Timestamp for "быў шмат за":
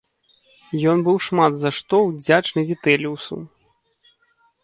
1.07-1.71